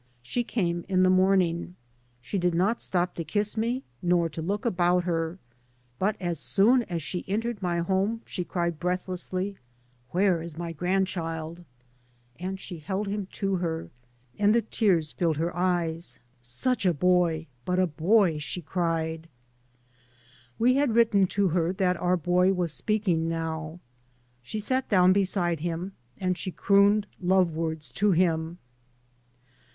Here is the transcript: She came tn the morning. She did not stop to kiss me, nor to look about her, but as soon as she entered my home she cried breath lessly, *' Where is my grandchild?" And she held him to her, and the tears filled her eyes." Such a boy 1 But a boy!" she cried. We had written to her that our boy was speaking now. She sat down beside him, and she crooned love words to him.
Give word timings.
She 0.23 0.43
came 0.43 0.81
tn 0.89 1.03
the 1.03 1.11
morning. 1.11 1.75
She 2.23 2.39
did 2.39 2.55
not 2.55 2.81
stop 2.81 3.13
to 3.13 3.23
kiss 3.23 3.55
me, 3.55 3.83
nor 4.01 4.29
to 4.29 4.41
look 4.41 4.65
about 4.65 5.03
her, 5.03 5.37
but 5.99 6.15
as 6.19 6.39
soon 6.39 6.81
as 6.89 7.03
she 7.03 7.23
entered 7.27 7.61
my 7.61 7.81
home 7.81 8.23
she 8.25 8.43
cried 8.43 8.79
breath 8.79 9.05
lessly, 9.05 9.57
*' 9.81 10.09
Where 10.09 10.41
is 10.41 10.57
my 10.57 10.71
grandchild?" 10.71 11.63
And 12.39 12.59
she 12.59 12.79
held 12.79 13.09
him 13.09 13.27
to 13.33 13.57
her, 13.57 13.91
and 14.39 14.55
the 14.55 14.63
tears 14.63 15.11
filled 15.11 15.37
her 15.37 15.55
eyes." 15.55 16.17
Such 16.41 16.83
a 16.87 16.95
boy 16.95 17.45
1 17.65 17.65
But 17.65 17.77
a 17.77 17.85
boy!" 17.85 18.39
she 18.39 18.63
cried. 18.63 19.29
We 20.57 20.77
had 20.77 20.95
written 20.95 21.27
to 21.27 21.49
her 21.49 21.71
that 21.73 21.95
our 21.97 22.17
boy 22.17 22.53
was 22.53 22.73
speaking 22.73 23.29
now. 23.29 23.79
She 24.41 24.57
sat 24.57 24.89
down 24.89 25.13
beside 25.13 25.59
him, 25.59 25.91
and 26.19 26.39
she 26.39 26.49
crooned 26.49 27.05
love 27.21 27.51
words 27.51 27.91
to 27.91 28.13
him. 28.13 28.57